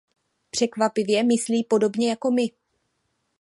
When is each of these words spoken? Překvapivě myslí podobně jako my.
Překvapivě 0.51 1.23
myslí 1.23 1.63
podobně 1.63 2.09
jako 2.09 2.31
my. 2.31 2.49